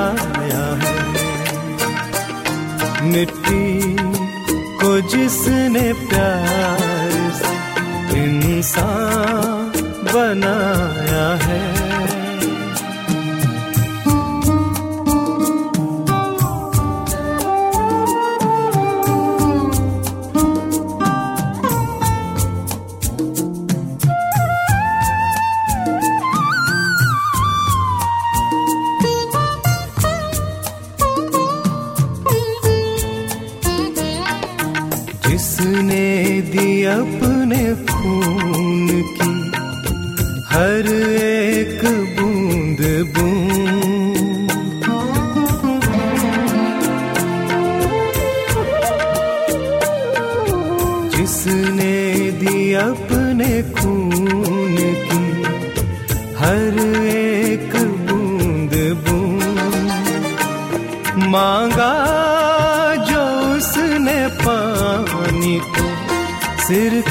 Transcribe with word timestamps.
चढ़ाया 0.00 0.66
है। 0.82 0.98
मिट्टी 3.02 3.96
को 4.52 5.00
जिसने 5.00 5.92
प्यार 5.92 7.10
से 7.32 8.24
इंसान 8.24 9.72
बनाया 10.14 11.48
है। 11.48 11.79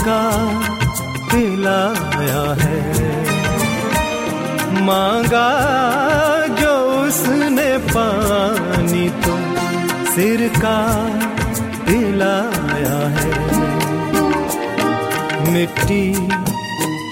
का 0.09 0.21
पिलाया 1.31 2.43
है। 2.61 2.79
मांगा 4.81 5.49
जो 6.61 6.73
उसने 7.01 7.77
पानी 7.77 9.09
तो 9.09 9.35
सिर 10.11 10.47
का 10.57 10.79
पिलाया 11.85 12.99
है। 13.17 13.33
मिट्टी 15.53 16.07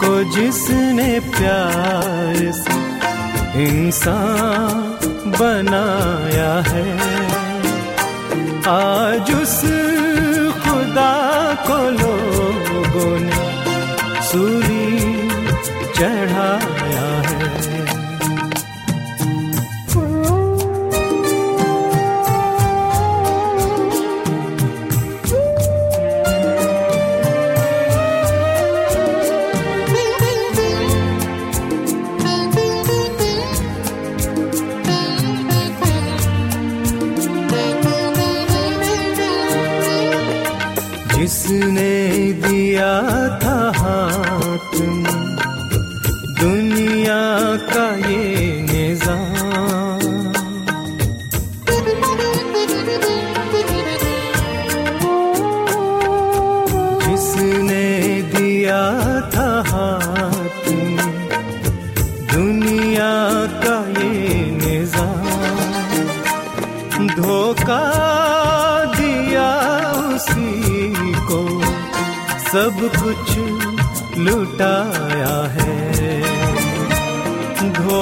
को 0.01 0.23
जिसने 0.35 1.19
प्यार 1.19 2.51
से 2.51 2.77
इंसान 3.63 4.81
बनाया 5.39 6.53
है। 6.67 6.89
आज 8.69 9.31
उस 9.41 9.61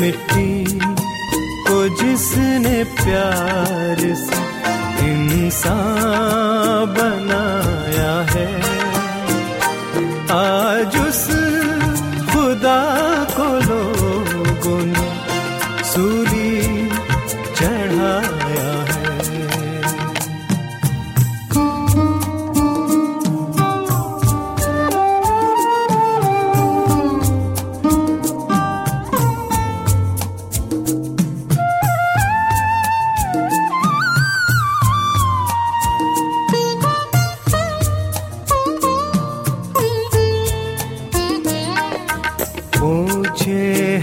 मिट्टी 0.00 0.78
को 1.68 1.88
जिसने 1.88 2.84
प्यार 2.84 3.98
से 3.98 4.40
इंसान 5.04 6.86
बनाया 6.98 8.14
है। 8.30 8.50
आज 10.30 11.08
उस 11.08 11.41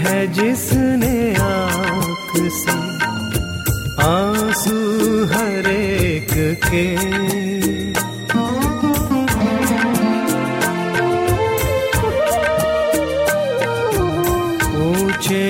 है 0.04 0.26
जिसने 0.32 1.16
आँख 1.42 2.32
से 2.60 2.78
आँसू 4.06 4.78
हर 5.32 5.70
एक 5.70 6.34
के। 6.66 7.90
पूछे 14.64 15.44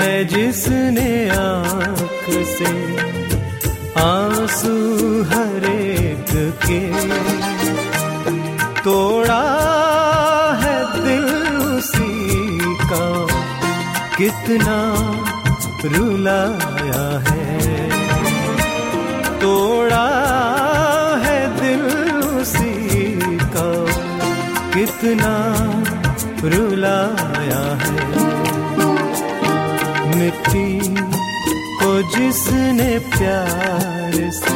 है 0.00 0.24
जिसने 0.24 1.08
आँख 1.36 2.24
से 2.56 2.70
आँसू 4.02 4.74
हर 5.32 5.64
एक 5.70 6.32
के। 6.66 6.80
कितना 14.46 14.94
रुलाया 15.84 17.18
है। 17.18 17.90
तोड़ा 19.40 20.06
है 21.24 21.40
दिल 21.60 21.82
उसी 22.18 22.90
का, 23.42 23.86
कितना 24.74 25.34
रुलाया 26.44 27.62
है। 27.74 28.06
मिट्टी 30.16 30.94
को 31.76 32.02
जिसने 32.16 32.98
प्यार 32.98 34.30
से 34.30 34.54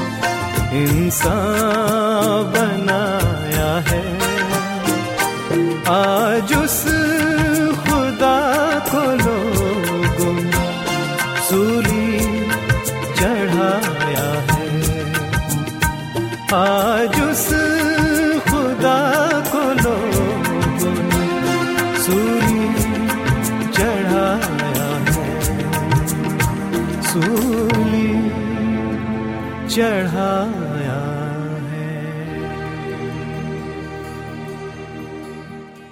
इंसान 0.82 2.52
बनाया 2.52 3.72
है। 3.90 4.09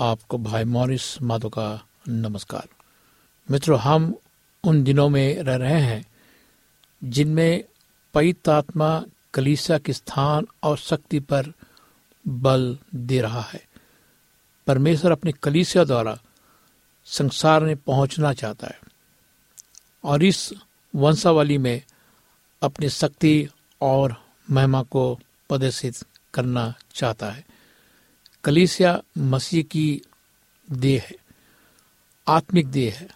आपको 0.00 0.38
भाई 0.38 0.64
मॉरिस 0.64 1.22
माधो 1.22 1.48
का 1.48 1.86
नमस्कार। 2.08 2.68
मित्रों, 3.50 3.80
हम 3.80 4.14
उन 4.64 4.84
दिनों 4.84 5.08
में 5.08 5.42
रह 5.42 5.56
रहे 5.56 5.80
हैं 5.80 6.06
जिनमें 7.04 7.64
पवित्र 8.14 8.50
आत्मा 8.50 9.04
के 9.38 9.92
स्थान 9.92 10.46
और 10.62 10.78
शक्ति 10.78 11.20
पर 11.20 11.52
बल 12.28 12.78
दे 12.94 13.20
रहा 13.20 13.40
है। 13.40 13.68
परमेश्वर 14.66 15.12
अपने 15.12 15.32
कलीसिया 15.32 15.84
द्वारा 15.84 16.18
संसार 17.04 17.64
में 17.64 17.76
पहुँचना 17.76 18.32
चाहता 18.32 18.66
है 18.66 18.80
और 20.04 20.24
इस 20.24 20.52
वंशावली 20.94 21.58
में 21.58 21.82
अपनी 22.62 22.88
शक्ति 22.88 23.48
और 23.80 24.24
महिमा 24.50 24.82
को 24.82 25.14
प्रदर्शित 25.48 25.94
करना 26.34 26.74
चाहता 26.94 27.30
है। 27.30 27.55
कलीसिया 28.46 29.02
मसीह 29.18 29.62
की 29.62 30.02
देह 30.72 31.02
है, 31.10 31.16
आत्मिक 32.28 32.66
देह 32.66 32.94
है। 32.94 33.08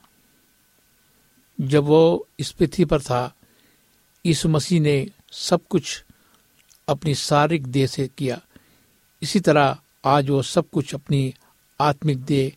जब 1.61 1.85
वो 1.85 2.29
इस 2.39 2.51
पृथ्वी 2.53 2.85
पर 2.85 3.01
था, 3.01 3.35
यीशु 4.27 4.49
मसीह 4.49 4.81
ने 4.81 5.07
सब 5.33 5.61
कुछ 5.71 6.05
अपनी 6.89 7.15
शारीरिक 7.15 7.67
देह 7.67 7.87
से 7.87 8.09
किया। 8.19 8.41
इसी 9.23 9.41
तरह 9.41 9.79
आज 10.05 10.31
वो 10.31 10.43
सब 10.43 10.71
कुछ 10.71 10.95
अपनी 10.95 11.35
आत्मिक 11.81 12.19
देह 12.19 12.53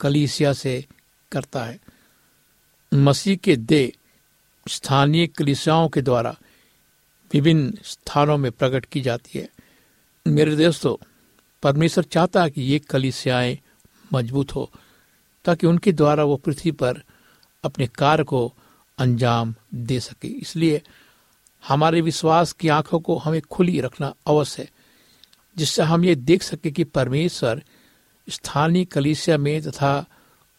कलीसिया 0.00 0.52
से 0.52 0.86
करता 1.32 1.64
है। 1.64 1.80
मसीह 2.94 3.36
के 3.36 3.56
देह 3.56 3.92
स्थानीय 4.68 5.26
कलिसियाओं 5.26 5.88
के 5.88 6.02
द्वारा 6.02 6.36
विभिन्न 7.32 7.78
स्थानों 7.84 8.38
में 8.38 8.52
प्रकट 8.52 8.84
की 8.84 9.00
जाती 9.00 9.38
है। 9.38 9.48
मेरे 10.26 10.56
दोस्तों 10.56 10.96
परमेश्वर 11.66 12.04
चाहता 12.04 12.42
है 12.42 12.50
कि 12.50 12.62
ये 12.62 12.78
कलिसियाएँ 12.78 13.58
मज़बूत 14.12 14.54
हो, 14.54 14.70
ताकि 15.44 15.66
उनके 15.66 15.92
द्वारा 15.92 16.24
वो 16.24 16.36
पृथ्वी 16.36 16.70
पर 16.72 17.02
अपने 17.64 17.86
कार्य 17.86 18.24
को 18.24 18.54
अंजाम 18.98 19.54
दे 19.74 20.00
सके। 20.00 20.28
इसलिए 20.28 20.82
हमारे 21.68 22.00
विश्वास 22.00 22.52
की 22.52 22.68
आँखों 22.68 23.00
को 23.00 23.16
हमें 23.18 23.40
खुली 23.40 23.80
रखना 23.80 24.14
अवश्य 24.26 24.62
है, 24.62 24.70
जिससे 25.56 25.82
हम 25.82 26.04
ये 26.04 26.14
देख 26.14 26.42
सके 26.42 26.70
कि 26.70 26.84
परमेश्वर 26.84 27.62
स्थानीय 28.28 28.84
कलिसिया 28.84 29.38
में 29.38 29.62
तथा 29.62 30.06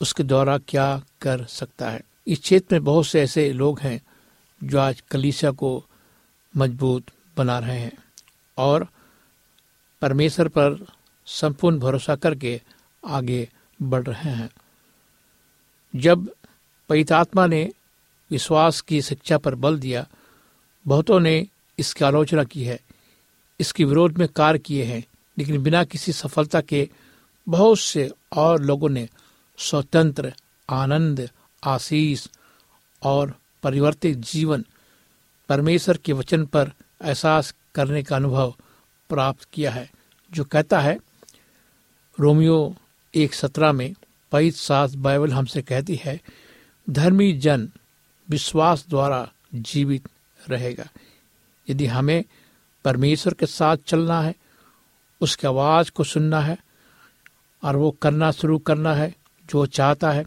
उसके 0.01 0.23
द्वारा 0.23 0.57
क्या 0.57 1.01
कर 1.21 1.45
सकता 1.45 1.89
है। 1.89 2.01
इस 2.27 2.39
क्षेत्र 2.39 2.75
में 2.75 2.83
बहुत 2.83 3.07
से 3.07 3.21
ऐसे 3.21 3.51
लोग 3.53 3.79
हैं 3.79 4.01
जो 4.63 4.79
आज 4.79 5.01
कलिसिया 5.01 5.51
को 5.51 5.85
मज़बूत 6.57 7.03
बना 7.37 7.59
रहे 7.59 7.79
हैं 7.79 7.97
और 8.57 8.87
परमेश्वर 10.01 10.47
पर 10.47 10.96
संपूर्ण 11.27 11.79
भरोसा 11.79 12.15
करके 12.15 12.61
आगे 13.05 13.49
बढ़ 13.81 14.03
रहे 14.03 14.31
हैं। 14.31 14.49
जब 15.95 16.29
पवितात्मा 16.89 17.45
ने 17.47 17.71
विश्वास 18.31 18.81
की 18.81 19.01
शिक्षा 19.01 19.37
पर 19.37 19.55
बल 19.55 19.79
दिया, 19.79 20.07
बहुतों 20.85 21.19
ने 21.19 21.47
इसकी 21.79 22.05
आलोचना 22.05 22.43
की 22.43 22.63
है, 22.63 22.79
इसके 23.59 23.83
विरोध 23.83 24.17
में 24.17 24.27
कार्य 24.27 24.59
किए 24.59 24.83
हैं, 24.83 25.03
लेकिन 25.37 25.63
बिना 25.63 25.83
किसी 25.83 26.11
सफलता 26.11 26.61
के 26.61 26.89
बहुत 27.47 27.79
से 27.79 28.11
और 28.33 28.61
लोगों 28.61 28.89
ने 28.89 29.07
स्वतंत्र, 29.57 30.33
आनंद, 30.69 31.29
आशीष 31.63 32.27
और 33.03 33.33
परिवर्तित 33.63 34.17
जीवन 34.17 34.65
परमेश्वर 35.49 35.97
के 35.97 36.13
वचन 36.13 36.45
पर 36.45 36.71
एहसास 37.03 37.53
करने 37.75 38.03
का 38.03 38.15
अनुभव 38.15 38.55
प्राप्त 39.09 39.47
किया 39.53 39.71
है, 39.71 39.89
जो 40.31 40.43
कहता 40.43 40.79
है 40.79 40.97
रोमियो 42.17 42.75
एक 43.13 43.33
सत्रह 43.33 43.71
में 43.71 43.93
पैत 44.31 44.55
सात 44.55 44.93
बाइबल 44.95 45.33
हमसे 45.33 45.61
कहती 45.61 45.95
है, 45.95 46.19
धर्मी 46.87 47.31
जन 47.33 47.69
विश्वास 48.29 48.85
द्वारा 48.89 49.27
जीवित 49.55 50.07
रहेगा। 50.49 50.87
यदि 51.67 51.85
हमें 51.85 52.23
परमेश्वर 52.85 53.33
के 53.33 53.45
साथ 53.45 53.77
चलना 53.87 54.21
है, 54.21 54.33
उसकी 55.21 55.47
आवाज़ 55.47 55.91
को 55.91 56.03
सुनना 56.03 56.39
है, 56.41 56.57
और 57.63 57.75
वो 57.75 57.91
करना 57.91 58.31
शुरू 58.31 58.57
करना 58.59 58.93
है, 58.93 59.13
जो 59.45 59.65
चाहता 59.67 60.11
है 60.11 60.25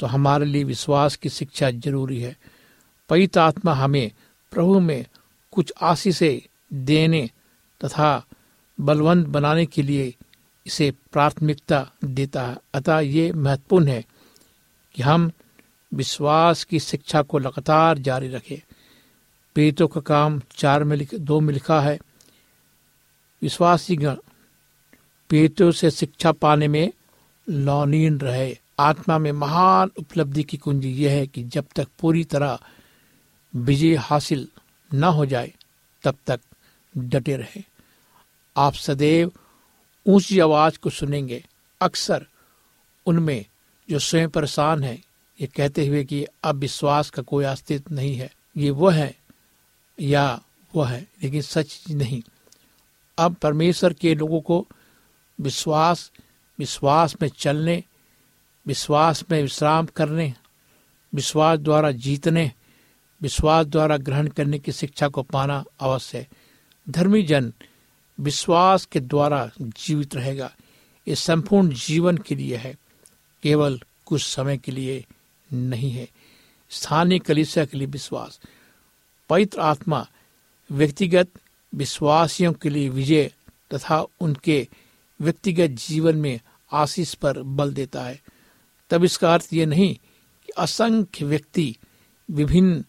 तो 0.00 0.06
हमारे 0.06 0.46
लिए 0.46 0.64
विश्वास 0.64 1.16
की 1.16 1.28
शिक्षा 1.28 1.70
ज़रूरी 1.70 2.20
है। 2.20 2.36
पवित्र 3.10 3.40
आत्मा 3.40 3.72
हमें 3.74 4.10
प्रभु 4.52 4.80
में 4.80 5.04
कुछ 5.52 5.72
आशीषें 5.82 6.40
देने 6.84 7.28
तथा 7.80 8.24
बलवंत 8.78 9.26
बनाने 9.26 9.66
के 9.66 9.82
लिए 9.82 10.14
इसे 10.66 10.92
प्राथमिकता 11.12 11.86
देता 12.04 12.46
है। 12.46 12.56
अतः 12.74 12.98
ये 12.98 13.32
महत्वपूर्ण 13.32 13.88
है 13.88 14.04
कि 14.94 15.02
हम 15.02 15.30
विश्वास 15.94 16.64
की 16.64 16.78
शिक्षा 16.80 17.22
को 17.22 17.38
लगातार 17.38 17.98
जारी 17.98 18.28
रखें। 18.28 18.58
पीड़ितों 19.54 19.88
का 19.88 20.00
काम 20.00 20.40
चार 20.56 20.84
में 20.84 20.96
लिख, 20.96 21.14
दो 21.14 21.40
में 21.40 21.54
लिखा 21.54 21.80
है 21.80 21.98
विश्वासी 23.42 23.96
गण 23.96 24.16
पीड़ितों 25.30 25.70
से 25.70 25.90
शिक्षा 25.90 26.32
पाने 26.32 26.68
में 26.68 26.92
लौनीन 27.48 28.18
रहे। 28.18 28.58
आत्मा 28.78 29.18
में 29.18 29.32
महान 29.32 29.90
उपलब्धि 29.98 30.42
की 30.42 30.56
कुंजी 30.56 30.90
यह 30.90 31.12
है 31.12 31.26
कि 31.26 31.42
जब 31.44 31.64
तक 31.76 31.88
पूरी 32.00 32.24
तरह 32.24 32.58
विजय 33.56 33.94
हासिल 33.94 34.48
न 34.94 35.04
हो 35.04 35.26
जाए 35.26 35.52
तब 36.02 36.16
तक 36.26 36.40
डटे 36.98 37.36
रहे। 37.36 37.62
आप 38.56 38.74
सदैव 38.74 39.32
ऊँची 40.06 40.40
आवाज़ 40.40 40.78
को 40.78 40.90
सुनेंगे। 40.90 41.44
अक्सर 41.80 42.26
उनमें 43.06 43.44
जो 43.90 43.98
स्वयं 43.98 44.28
परेशान 44.28 44.84
है, 44.84 45.02
ये 45.40 45.46
कहते 45.46 45.86
हुए 45.86 46.04
कि 46.04 46.26
अब 46.44 46.56
विश्वास 46.56 47.10
का 47.10 47.22
कोई 47.22 47.44
अस्तित्व 47.44 47.94
नहीं 47.94 48.16
है। 48.16 48.32
ये 48.56 48.70
वो 48.70 48.88
है 48.88 49.16
या 50.00 50.42
हुआ 50.74 50.88
है, 50.88 51.06
लेकिन 51.22 51.42
सच 51.42 51.84
नहीं। 51.90 52.22
अब 53.18 53.34
परमेश्वर 53.34 53.92
के 53.92 54.14
लोगों 54.14 54.40
को 54.40 54.68
विश्वास 55.40 56.12
विश्वास 56.58 57.16
में 57.22 57.28
चलने, 57.28 57.84
विश्वास 58.66 59.24
में 59.30 59.42
विश्राम 59.42 59.86
करने, 59.86 60.34
विश्वास 61.14 61.58
द्वारा 61.58 61.90
जीतने, 61.90 62.52
विश्वास 63.22 63.66
द्वारा 63.66 63.96
ग्रहण 63.96 64.26
करने 64.26 64.58
की 64.58 64.72
शिक्षा 64.72 65.08
को 65.08 65.22
पाना 65.22 65.64
अवश्य 65.80 66.18
है। 66.18 66.28
धर्मी 66.88 67.22
जन 67.22 67.52
विश्वास 68.22 68.84
के 68.84 69.00
द्वारा 69.00 69.50
जीवित 69.60 70.14
रहेगा। 70.14 70.54
ये 71.08 71.14
संपूर्ण 71.14 71.74
जीवन 71.74 72.18
के 72.18 72.34
लिए 72.34 72.56
है। 72.56 72.76
केवल 73.42 73.80
कुछ 74.06 74.22
समय 74.22 74.56
के 74.58 74.72
लिए 74.72 75.04
नहीं 75.52 75.90
है। 75.90 76.08
स्थानीय 76.70 77.18
कलिसिया 77.18 77.64
के 77.64 77.78
लिए 77.78 77.86
विश्वास। 77.86 78.40
पवित्र 79.28 79.60
आत्मा, 79.60 80.06
व्यक्तिगत 80.70 81.28
विश्वासियों 81.74 82.52
के 82.52 82.70
लिए 82.70 82.88
विजय 82.88 83.32
तथा 83.74 84.06
उनके 84.20 84.68
व्यक्तिगत 85.20 85.66
जीवन 85.66 86.16
में 86.16 86.40
आशीष 86.72 87.14
पर 87.14 87.42
बल 87.42 87.74
देता 87.74 88.04
है। 88.04 88.22
तब 88.90 89.04
इसका 89.04 89.34
अर्थ 89.34 89.48
ये 89.52 89.66
नहीं 89.66 89.94
कि 90.46 90.52
असंख्य 90.58 91.24
व्यक्ति 91.24 91.76
विभिन्न 92.30 92.84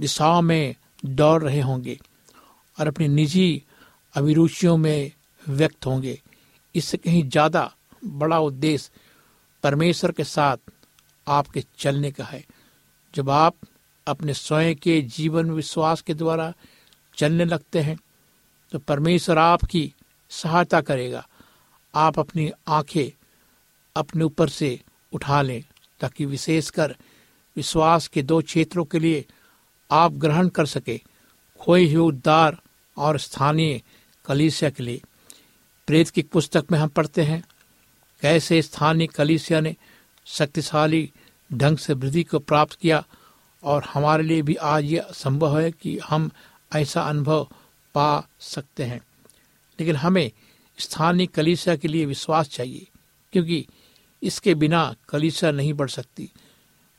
दिशाओं 0.00 0.42
में 0.42 0.74
दौड़ 1.04 1.42
रहे 1.42 1.60
होंगे 1.60 1.98
और 2.80 2.86
अपनी 2.86 3.08
निजी 3.08 3.62
अभिरुचियों 4.14 4.76
में 4.76 5.12
व्यक्त 5.42 5.86
होंगे। 5.86 6.20
इससे 6.74 6.96
कहीं 6.96 7.22
ज़्यादा 7.24 7.70
बड़ा 8.02 8.38
उद्देश्य 8.40 8.90
परमेश्वर 9.64 10.12
के 10.12 10.24
साथ 10.24 10.56
आपके 11.26 11.64
चलने 11.78 12.10
का 12.10 12.24
है। 12.24 12.44
जब 13.14 13.30
आप 13.30 13.54
अपने 14.06 14.34
स्वयं 14.34 14.74
के 14.76 15.00
जीवन 15.08 15.50
विश्वास 15.50 16.00
के 16.02 16.14
द्वारा 16.14 16.52
चलने 17.16 17.44
लगते 17.44 17.80
हैं 17.80 17.96
तो 18.72 18.78
परमेश्वर 18.80 19.38
आपकी 19.38 19.92
सहायता 20.30 20.80
करेगा। 20.80 21.26
आप 21.94 22.18
अपनी 22.18 22.50
आँखें 22.68 23.10
अपने 23.96 24.24
ऊपर 24.24 24.48
से 24.48 24.78
उठा 25.12 25.40
लें, 25.42 25.62
ताकि 26.00 26.26
विशेषकर 26.26 26.94
विश्वास 27.56 28.06
के 28.08 28.22
दो 28.22 28.40
क्षेत्रों 28.42 28.84
के 28.84 28.98
लिए 28.98 29.24
आप 29.90 30.12
ग्रहण 30.14 30.48
कर 30.48 30.66
सके। 30.66 31.00
खोए 31.60 31.84
हुए 31.84 32.02
उद्धार 32.02 32.56
और 32.96 33.18
स्थानीय 33.18 33.80
कलीसिया 34.24 34.70
के 34.70 34.82
लिए। 34.82 35.00
प्रेत 35.86 36.08
की 36.08 36.22
पुस्तक 36.22 36.64
में 36.72 36.78
हम 36.78 36.88
पढ़ते 36.88 37.22
हैं, 37.22 37.44
कैसे 38.22 38.62
स्थानीय 38.62 39.06
कलीसिया 39.06 39.60
ने 39.60 39.76
शक्तिशाली 40.26 41.10
ढंग 41.52 41.78
से 41.78 41.92
वृद्धि 41.92 42.22
को 42.22 42.38
प्राप्त 42.38 42.74
किया 42.74 43.04
और 43.62 43.84
हमारे 43.84 44.22
लिए 44.22 44.42
भी 44.42 44.54
आज 44.54 44.84
यह 44.84 45.06
संभव 45.12 45.60
है 45.60 45.70
कि 45.72 45.98
हम 45.98 46.30
ऐसा 46.74 47.02
अनुभव 47.02 47.48
पा 47.94 48.28
सकते 48.40 48.84
हैं। 48.84 49.00
लेकिन 49.80 49.96
हमें 49.96 50.30
स्थानीय 50.78 51.26
कलीसिया 51.26 51.76
के 51.76 51.88
लिए 51.88 52.04
विश्वास 52.04 52.48
चाहिए, 52.48 52.86
क्योंकि 53.32 53.66
इसके 54.22 54.54
बिना 54.54 54.94
कलीसिया 55.08 55.50
नहीं 55.50 55.74
बढ़ 55.74 55.88
सकती। 55.88 56.30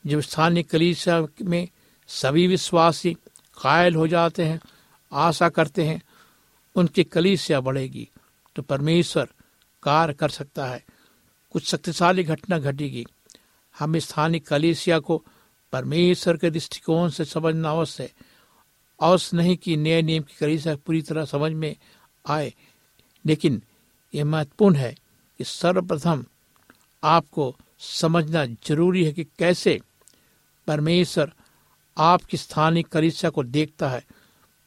जब 0.06 0.20
स्थानीय 0.20 0.62
कलीसिया 0.62 1.26
में 1.42 1.68
सभी 2.08 2.46
विश्वासी 2.46 3.14
कायल 3.62 3.94
हो 3.94 4.06
जाते 4.08 4.44
हैं, 4.44 4.60
आशा 5.12 5.48
करते 5.48 5.84
हैं 5.84 6.02
उनकी 6.76 7.04
कलीसिया 7.04 7.60
बढ़ेगी 7.60 8.08
तो 8.56 8.62
परमेश्वर 8.62 9.28
कार्य 9.82 10.14
कर 10.14 10.28
सकता 10.28 10.66
है। 10.66 10.84
कुछ 11.52 11.66
शक्तिशाली 11.66 12.24
घटना 12.24 12.58
घटेगी। 12.58 13.04
हम 13.74 13.98
स्थानीय 13.98 14.40
कलीसिया 14.40 14.98
को 14.98 15.22
परमेश्वर 15.72 16.36
के 16.36 16.50
दृष्टिकोण 16.50 17.08
से 17.08 17.24
समझना 17.24 17.70
अवश्य 17.70 18.02
है। 18.02 18.12
अवश्य 19.00 19.36
नहीं 19.36 19.56
कि 19.56 19.76
नए 19.76 20.02
नियम 20.02 20.22
की 20.22 20.34
कलीसिया 20.40 20.76
पूरी 20.76 21.02
तरह 21.02 21.24
समझ 21.24 21.52
में 21.52 21.74
आए, 22.24 22.52
लेकिन 23.24 23.62
यह 24.14 24.24
महत्वपूर्ण 24.24 24.76
है 24.76 24.94
कि 25.40 25.44
सर्वप्रथम 25.44 26.24
आपको 27.02 27.54
समझना 27.78 28.44
ज़रूरी 28.46 29.04
है 29.04 29.12
कि 29.12 29.24
कैसे 29.38 29.80
परमेश्वर 30.66 31.32
आपकी 31.96 32.36
स्थानीय 32.36 32.82
कलीसिया 32.82 33.30
को 33.30 33.42
देखता 33.42 33.88
है। 33.88 34.04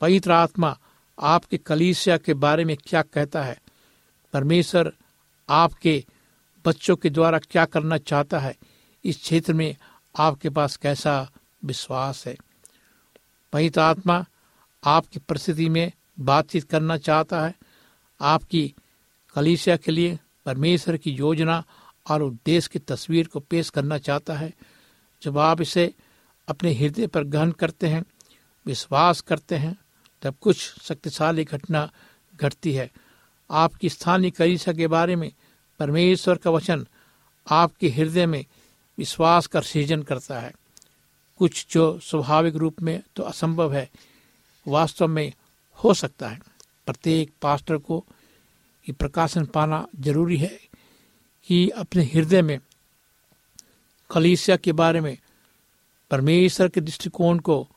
पवित्र 0.01 0.31
आत्मा 0.31 0.77
आपके 1.19 1.57
कलीसिया 1.57 2.17
के 2.17 2.33
बारे 2.33 2.65
में 2.65 2.77
क्या 2.87 3.01
कहता 3.01 3.43
है? 3.43 3.61
परमेश्वर 4.33 4.93
आपके 5.49 6.05
बच्चों 6.65 6.95
के 6.95 7.09
द्वारा 7.09 7.39
क्या 7.39 7.65
करना 7.65 7.97
चाहता 7.97 8.39
है? 8.39 8.57
इस 9.05 9.17
क्षेत्र 9.17 9.53
में 9.53 9.75
आपके 10.19 10.49
पास 10.49 10.77
कैसा 10.77 11.31
विश्वास 11.65 12.27
है? 12.27 12.37
पवित्र 13.53 13.81
आत्मा 13.81 14.25
आपकी 14.83 15.19
परिस्थिति 15.19 15.69
में 15.69 15.91
बातचीत 16.19 16.63
करना 16.63 16.97
चाहता 16.97 17.45
है। 17.45 17.55
आपकी 18.21 18.75
कलीसिया 19.35 19.77
के 19.77 19.91
लिए 19.91 20.19
परमेश्वर 20.45 20.97
की 20.97 21.11
योजना 21.11 21.63
और 22.09 22.21
उद्देश्य 22.21 22.69
की 22.73 22.79
तस्वीर 22.79 23.27
को 23.27 23.39
पेश 23.39 23.69
करना 23.69 23.97
चाहता 23.97 24.33
है। 24.33 24.53
जब 25.21 25.37
आप 25.37 25.61
इसे 25.61 25.93
अपने 26.47 26.73
हृदय 26.73 27.07
पर 27.07 27.23
ग्रहण 27.23 27.51
करते 27.51 27.87
हैं, 27.87 28.03
विश्वास 28.65 29.21
करते 29.21 29.55
हैं 29.55 29.77
तब 30.21 30.35
कुछ 30.41 30.57
शक्तिशाली 30.81 31.43
घटना 31.43 31.89
घटती 32.35 32.73
है। 32.73 32.89
आपकी 33.49 33.89
स्थानीय 33.89 34.31
कलीसिया 34.31 34.75
के 34.75 34.87
बारे 34.87 35.15
में 35.15 35.31
परमेश्वर 35.79 36.37
का 36.37 36.51
वचन 36.51 36.87
आपके 37.47 37.89
हृदय 37.89 38.25
में 38.25 38.45
विश्वास 38.97 39.47
का 39.47 39.61
सृजन 39.61 40.03
करता 40.03 40.39
है। 40.39 40.53
कुछ 41.37 41.65
जो 41.71 41.99
स्वाभाविक 41.99 42.55
रूप 42.55 42.81
में 42.81 43.01
तो 43.15 43.23
असंभव 43.23 43.73
है, 43.73 43.89
वास्तव 44.67 45.07
में 45.07 45.33
हो 45.79 45.93
सकता 45.93 46.29
है। 46.29 46.39
प्रत्येक 46.85 47.31
पास्टर 47.41 47.77
को 47.77 48.05
ये 48.85 48.93
प्रकाशन 48.93 49.45
पाना 49.45 49.85
ज़रूरी 49.99 50.37
है 50.37 50.59
कि 51.47 51.69
अपने 51.69 52.03
हृदय 52.03 52.41
में 52.41 52.59
कलीसिया 54.09 54.57
के 54.57 54.71
बारे 54.71 55.01
में 55.01 55.17
परमेश्वर 56.11 56.67
के 56.67 56.81
दृष्टिकोण 56.81 57.39
को 57.39 57.67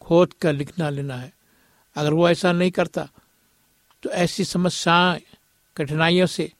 खोद 0.00 0.32
कर 0.32 0.52
लिखना 0.52 0.90
लेना 0.90 1.16
है। 1.16 1.32
अगर 1.98 2.12
वो 2.12 2.28
ऐसा 2.28 2.52
नहीं 2.52 2.70
करता 2.70 3.08
तो 4.02 4.10
ऐसी 4.10 4.44
समस्याएँ, 4.44 5.20
कठिनाइयों 5.76 6.26
से 6.26 6.52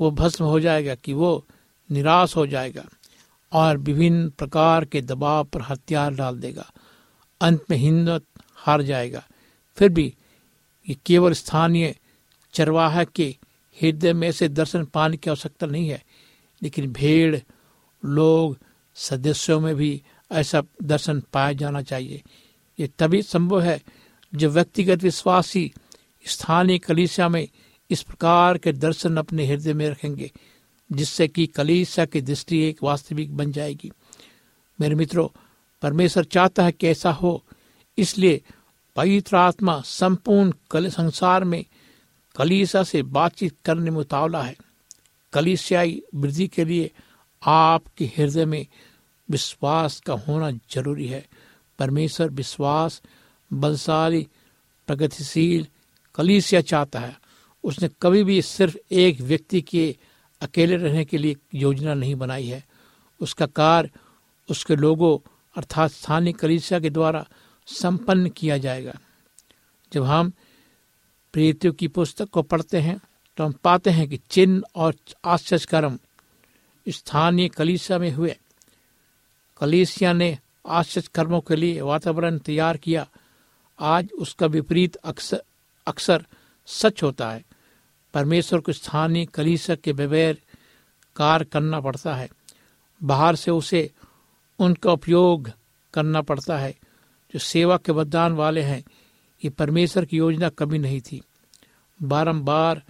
वो 0.00 0.10
भस्म 0.10 0.44
हो 0.44 0.60
जाएगा 0.60 0.94
कि 0.94 1.12
वो 1.12 1.44
निराश 1.90 2.36
हो 2.36 2.46
जाएगा 2.46 2.84
और 3.52 3.76
विभिन्न 3.78 4.28
प्रकार 4.30 4.84
के 4.84 5.00
दबाव 5.00 5.44
पर 5.44 5.62
हथियार 5.62 6.14
डाल 6.14 6.38
देगा। 6.40 6.70
अंत 7.40 7.64
में 7.70 7.76
हिंदत 7.76 8.24
हार 8.56 8.82
जाएगा। 8.82 9.22
फिर 9.76 9.88
भी 9.88 10.14
ये 10.88 10.96
केवल 11.06 11.32
स्थानीय 11.32 11.94
चरवाहा 12.54 13.04
के 13.04 13.36
हृदय 13.76 14.12
में 14.12 14.30
से 14.32 14.48
दर्शन 14.48 14.84
पाने 14.84 15.16
की 15.16 15.30
आवश्यकता 15.30 15.66
नहीं 15.66 15.88
है, 15.88 16.02
लेकिन 16.62 16.92
भेड़, 16.92 17.38
लोग, 18.04 18.58
सदस्यों 18.94 19.60
में 19.60 19.74
भी 19.76 20.02
ऐसा 20.32 20.62
दर्शन 20.82 21.22
पाया 21.32 21.52
जाना 21.52 21.82
चाहिए। 21.82 22.22
ये 22.80 22.86
तभी 22.98 23.22
संभव 23.22 23.60
है 23.60 23.80
जब 24.34 24.50
व्यक्तिगत 24.50 25.02
विश्वासी 25.02 25.72
स्थानीय 26.26 26.78
कलीसिया 26.78 27.28
में 27.28 27.48
इस 27.90 28.02
प्रकार 28.02 28.58
के 28.58 28.72
दर्शन 28.72 29.16
अपने 29.16 29.46
हृदय 29.46 29.72
में 29.72 29.90
रखेंगे, 29.90 30.32
जिससे 30.92 31.28
कि 31.28 31.46
कलीसिया 31.46 32.06
की 32.06 32.20
दृष्टि 32.20 32.58
एक 32.58 32.78
वास्तविक 32.82 33.36
बन 33.36 33.52
जाएगी। 33.52 33.92
मेरे 34.80 34.94
मित्रों, 34.94 35.28
परमेश्वर 35.82 36.24
चाहता 36.24 36.64
है 36.64 36.72
कि 36.72 36.86
ऐसा 36.86 37.10
हो, 37.10 37.44
इसलिए 37.98 38.42
पवित्र 38.96 39.36
आत्मा 39.36 39.80
संपूर्ण 39.80 40.88
संसार 40.88 41.44
में 41.44 41.64
कलीसिया 42.36 42.82
से 42.82 43.02
बातचीत 43.02 43.56
करने 43.64 43.90
में 43.90 43.98
उतावला 43.98 44.42
है। 44.42 44.56
कलीसियाई 45.32 46.02
वृद्धि 46.14 46.48
के 46.48 46.64
लिए 46.64 46.90
आपके 47.42 48.04
हृदय 48.04 48.44
में 48.44 48.66
विश्वास 49.30 50.00
का 50.00 50.12
होना 50.12 50.50
ज़रूरी 50.50 51.06
है। 51.06 51.26
परमेश्वर 51.78 52.28
विश्वास 52.28 53.02
बलशाली, 53.52 54.26
प्रगतिशील 54.86 55.66
कलीसिया 56.14 56.60
चाहता 56.60 57.00
है। 57.00 57.16
उसने 57.64 57.88
कभी 58.02 58.24
भी 58.24 58.42
सिर्फ़ 58.42 58.76
एक 58.92 59.20
व्यक्ति 59.20 59.60
के 59.60 59.96
अकेले 60.40 60.76
रहने 60.76 61.04
के 61.04 61.18
लिए 61.18 61.36
योजना 61.54 61.94
नहीं 61.94 62.14
बनाई 62.14 62.46
है। 62.46 62.64
उसका 63.20 63.46
कार्य 63.46 63.90
उसके 64.50 64.76
लोगों 64.76 65.18
अर्थात 65.56 65.90
स्थानीय 65.90 66.32
कलीसिया 66.32 66.80
के 66.80 66.90
द्वारा 66.90 67.26
संपन्न 67.66 68.28
किया 68.28 68.58
जाएगा। 68.58 68.92
जब 69.92 70.04
हम 70.04 70.32
प्रीतियों 71.32 71.72
की 71.72 71.88
पुस्तक 71.88 72.28
को 72.28 72.42
पढ़ते 72.42 72.80
हैं 72.80 73.00
तो 73.38 73.44
हम 73.44 73.52
पाते 73.52 73.90
हैं 73.90 74.08
कि 74.08 74.16
चिन्ह 74.30 74.62
और 74.74 74.94
आश्चर्य 75.24 75.66
कर्म 75.68 75.98
स्थानीय 76.88 77.48
कलीसिया 77.48 77.98
में 77.98 78.10
हुए। 78.10 78.36
कलीसिया 79.60 80.12
ने 80.12 80.38
आश्चर्य 80.66 81.08
कर्मों 81.14 81.40
के 81.40 81.56
लिए 81.56 81.80
वातावरण 81.80 82.38
तैयार 82.38 82.76
किया 82.76 83.06
आज 83.82 84.08
उसका 84.18 84.46
विपरीत 84.46 84.96
अक्सर 84.96 85.42
अक्सर 85.86 86.26
सच 86.66 87.02
होता 87.02 87.30
है। 87.30 87.44
परमेश्वर 88.14 88.60
को 88.60 88.72
स्थानीय 88.72 89.24
कलीसिया 89.24 89.76
के 89.76 89.92
बगैर 89.92 90.42
कार्य 91.16 91.44
करना 91.44 91.80
पड़ता 91.80 92.14
है। 92.14 92.28
बाहर 93.02 93.36
से 93.36 93.50
उसे 93.50 93.90
उनका 94.58 94.92
उपयोग 94.92 95.52
करना 95.94 96.20
पड़ता 96.20 96.58
है, 96.58 96.72
जो 97.32 97.38
सेवा 97.38 97.76
के 97.76 97.92
मतदान 97.92 98.32
वाले 98.32 98.62
हैं। 98.62 98.84
ये 99.44 99.50
परमेश्वर 99.50 100.04
की 100.04 100.16
योजना 100.16 100.48
कभी 100.48 100.78
नहीं 100.78 101.00
थी। 101.00 101.22
बारंबार 102.02 102.82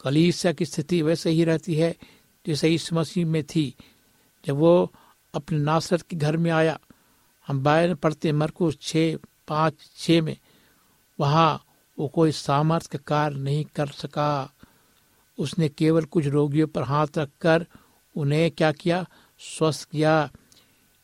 कलीसिया 0.00 0.52
की 0.52 0.64
स्थिति 0.64 1.02
वैसे 1.02 1.30
ही 1.30 1.44
रहती 1.44 1.74
है, 1.74 1.96
जैसे 2.46 2.74
इस 2.74 2.92
मसीह 2.92 3.26
में 3.26 3.44
थी। 3.44 3.74
जब 4.46 4.56
वो 4.56 4.92
अपने 5.34 5.58
नासरत 5.58 6.02
के 6.02 6.16
घर 6.16 6.36
में 6.36 6.50
आया, 6.50 6.80
हम 7.46 7.62
बायन 7.62 7.94
पढ़ते 7.94 8.32
मरकुस 8.32 8.78
छ 8.82 8.96
पाँच 9.48 9.74
छ 9.96 10.10
में, 10.10 10.36
वहाँ 11.20 11.64
वो 11.98 12.08
कोई 12.08 12.32
सामर्थ्य 12.32 12.98
कार्य 12.98 13.36
नहीं 13.36 13.64
कर 13.64 13.86
सका। 13.86 14.52
उसने 15.38 15.68
केवल 15.68 16.04
कुछ 16.04 16.26
रोगियों 16.26 16.66
पर 16.66 16.82
हाथ 16.82 17.18
रखकर 17.18 17.66
उन्हें 18.16 18.50
क्या 18.50 18.72
किया? 18.72 19.06
स्वस्थ 19.40 19.88
किया। 19.90 20.30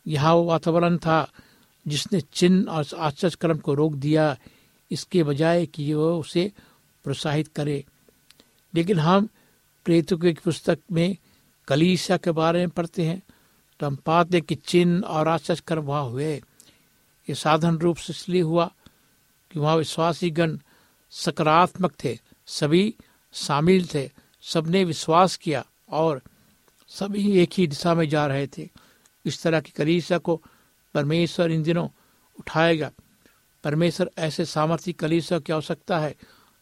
यह 0.07 0.31
वो 0.31 0.43
वातावरण 0.43 0.97
था 0.97 1.31
जिसने 1.87 2.21
चिन्ह 2.21 2.71
और 2.71 2.85
आश्चर्य 2.97 3.37
कर्म 3.41 3.57
को 3.57 3.73
रोक 3.73 3.93
दिया, 3.93 4.37
इसके 4.91 5.23
बजाय 5.23 5.65
कि 5.65 5.93
वो 5.93 6.19
उसे 6.19 6.51
प्रोत्साहित 7.03 7.47
करे। 7.47 7.83
लेकिन 8.73 8.99
हम 8.99 9.29
प्रेतों 9.85 10.17
की 10.17 10.33
पुस्तक 10.33 10.79
में 10.91 11.17
कलीसिया 11.67 12.17
के 12.17 12.31
बारे 12.31 12.59
में 12.59 12.69
पढ़ते 12.69 13.05
हैं। 13.05 13.21
तो 13.79 13.85
हम 13.85 13.95
पाते 13.95 14.41
कि 14.41 14.55
चिन्ह 14.55 15.07
और 15.07 15.27
आश्चर्य 15.27 15.61
कर्म 15.67 15.83
वहाँ 15.83 16.05
हुए। 16.09 16.41
ये 17.29 17.35
साधन 17.35 17.77
रूप 17.77 17.97
से 17.97 18.13
इसलिए 18.13 18.41
हुआ 18.41 18.71
कि 19.51 19.59
वहाँ 19.59 19.75
विश्वासी 19.75 20.29
गण 20.29 20.57
सकारात्मक 21.09 21.93
थे, 22.03 22.19
सभी 22.45 22.95
शामिल 23.33 23.87
थे, 23.93 24.09
सबने 24.41 24.83
विश्वास 24.83 25.35
किया 25.37 25.65
और 25.89 26.21
सभी 26.87 27.39
एक 27.39 27.49
ही 27.53 27.67
दिशा 27.67 27.93
में 27.93 28.09
जा 28.09 28.27
रहे 28.27 28.47
थे। 28.47 28.69
इस 29.25 29.43
तरह 29.43 29.59
की 29.61 29.71
कलीसिया 29.71 30.19
को 30.19 30.41
परमेश्वर 30.93 31.51
इन 31.51 31.63
दिनों 31.63 31.89
उठाएगा। 32.39 32.91
परमेश्वर 33.63 34.11
ऐसे 34.17 34.45
सामर्थ्य 34.45 34.93
कलीसिया 34.93 35.39
की 35.39 35.53
आवश्यकता 35.53 35.99
है 35.99 36.15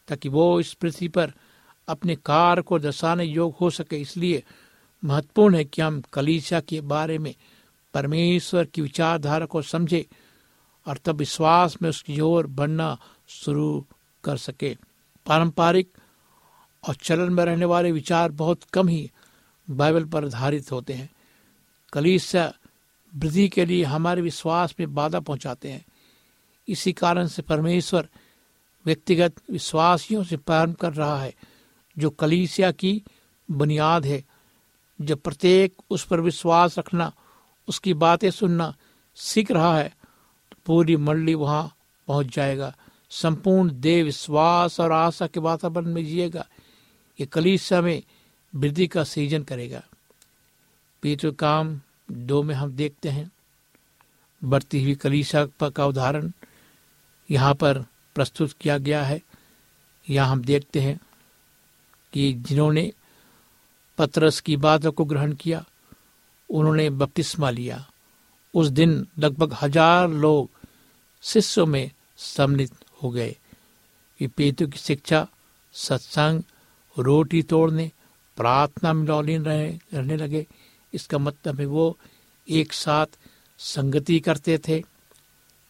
ताकि 0.08 0.30
वो 0.30 0.60
इस 0.60 0.74
पृथ्वी 0.74 1.08
पर 1.08 1.34
अपने 1.88 2.16
कार 2.16 2.62
को 2.62 2.80
दर्शाने 2.80 3.24
योग 3.24 3.56
हो 3.62 3.70
सके। 3.70 3.96
इसलिए 3.96 4.44
महत्वपूर्ण 5.04 5.56
है 5.56 5.64
कि 5.64 5.82
हम 5.82 6.04
कलीसिया 6.14 6.60
के 6.60 6.82
बारे 6.82 7.18
में 7.18 7.36
परमेश्वर 7.94 8.66
की 8.66 8.82
विचारधारा 8.82 9.46
को 9.46 9.62
समझे। 9.62 10.08
और 10.88 10.98
तब 10.98 11.16
विश्वास 11.16 11.78
में 11.82 11.90
उसकी 11.90 12.20
ओर 12.20 12.48
बढ़ना 12.48 12.98
शुरू 13.28 13.86
कर 14.24 14.38
सके। 14.38 14.78
पारंपरिक 15.26 15.92
और 16.88 16.96
चलन 16.96 17.34
में 17.34 17.46
रहने 17.46 17.66
वाले 17.66 17.92
विचार 17.92 18.32
बहुत 18.32 18.64
कम 18.64 18.88
ही 18.88 19.12
बाइबल 19.70 20.06
पर 20.06 20.26
आधारित 20.26 20.72
होते 20.72 20.94
हैं। 20.94 21.10
कलीसिया 21.94 22.54
वृद्धि 23.16 23.50
के 23.50 23.66
लिए 23.66 23.84
हमारे 23.84 24.22
विश्वास 24.22 24.76
में 24.80 24.94
बाधा 24.94 25.20
पहुंचाते 25.20 25.72
हैं। 25.72 25.86
इसी 26.68 26.94
कारण 26.94 27.28
से 27.28 27.42
परमेश्वर 27.42 28.10
व्यक्तिगत 28.86 29.34
विश्वासियों 29.52 30.24
से 30.24 30.38
प्रारंभ 30.38 30.76
कर 30.76 30.94
रहा 30.94 31.20
है, 31.20 31.36
जो 31.98 32.10
कलीसिया 32.10 32.72
की 32.72 33.04
बुनियाद 33.52 34.06
है। 34.06 34.24
जब 35.02 35.20
प्रत्येक 35.20 35.76
उस 35.90 36.06
पर 36.06 36.20
विश्वास 36.20 36.80
रखना, 36.80 37.14
उसकी 37.68 37.94
बातें 37.94 38.32
सुनना 38.32 38.76
सीख 39.16 39.52
रहा 39.52 39.78
है 39.78 39.96
पूरी 40.66 40.96
मंडली 40.98 41.34
वहाँ 41.36 41.76
पहुँच 42.08 42.36
जाएगा। 42.36 42.74
संपूर्ण 43.12 43.80
देव 43.82 44.06
विश्वास 44.06 44.80
और 44.80 44.92
आशा 44.92 45.28
के 45.28 45.40
वातावरण 45.40 45.94
में 45.94 46.04
जिएगा। 46.06 46.46
ये 47.20 47.26
कलीसिया 47.26 47.82
में 47.82 48.02
वृद्धि 48.54 48.88
का 48.88 49.04
सृजन 49.04 49.44
करेगा। 49.44 49.84
पीतु 51.04 51.32
काम 51.32 51.80
दो 52.12 52.42
में 52.44 52.56
हम 52.56 52.72
देखते 52.72 53.10
हैं। 53.10 53.32
बढ़ती 54.42 54.84
हुई 54.84 54.96
कलीसिया 54.96 55.70
का 55.70 55.86
उदाहरण 55.86 56.32
यहाँ 57.30 57.54
पर 57.54 57.86
प्रस्तुत 58.16 58.54
किया 58.54 58.78
गया 58.78 59.04
है। 59.04 59.22
यहाँ 60.08 60.30
हम 60.30 60.42
देखते 60.42 60.80
हैं 60.80 61.00
कि 62.14 62.32
जिन्होंने 62.40 62.92
पतरस 63.98 64.40
की 64.40 64.58
बातों 64.58 64.92
को 64.92 65.06
ग्रहण 65.06 65.34
किया, 65.34 65.64
उन्होंने 66.50 66.90
बपतिस्मा 66.90 67.50
लिया। 67.50 67.86
उस 68.54 68.68
दिन 68.70 69.06
लगभग 69.20 69.54
हज़ार 69.62 70.10
लोग 70.10 70.50
शिष्यों 71.24 71.66
में 71.66 71.92
सम्मिलित 72.18 72.74
हो 73.04 73.10
गए 73.10 73.36
ये 74.22 74.28
पेतु 74.28 74.68
की 74.68 74.78
शिक्षा, 74.78 75.28
सत्संग, 75.74 76.44
रोटी 77.00 77.42
तोड़ने, 77.44 77.92
प्रार्थना 78.38 78.94
में 78.94 79.08
लौलीन 79.08 79.46
रहे, 79.46 79.70
रहने 79.94 80.18
लगे। 80.18 80.46
इसका 80.94 81.18
मतलब 81.18 81.60
है 81.60 81.66
वो 81.66 81.98
एक 82.48 82.74
साथ 82.74 83.08
संगति 83.58 84.20
करते 84.20 84.58
थे, 84.68 84.84